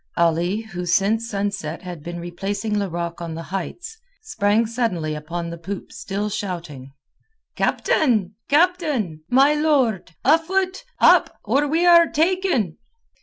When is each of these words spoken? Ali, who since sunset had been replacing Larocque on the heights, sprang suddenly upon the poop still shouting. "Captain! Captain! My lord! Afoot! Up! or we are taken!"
Ali, 0.17 0.61
who 0.61 0.87
since 0.87 1.29
sunset 1.29 1.83
had 1.83 2.01
been 2.01 2.19
replacing 2.19 2.73
Larocque 2.75 3.21
on 3.21 3.35
the 3.35 3.43
heights, 3.53 3.99
sprang 4.23 4.65
suddenly 4.65 5.13
upon 5.13 5.51
the 5.51 5.59
poop 5.59 5.91
still 5.91 6.27
shouting. 6.27 6.91
"Captain! 7.55 8.33
Captain! 8.49 9.21
My 9.29 9.53
lord! 9.53 10.15
Afoot! 10.25 10.85
Up! 10.99 11.39
or 11.43 11.67
we 11.67 11.85
are 11.85 12.07
taken!" 12.07 12.79